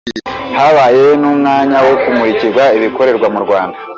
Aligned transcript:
Habaye 0.57 1.05
n’umwanya 1.19 1.77
wo 1.87 1.95
kumurikwa 2.01 2.63
ibikorerwa 2.77 3.27
mu 3.33 3.39
Rwanda. 3.45 3.77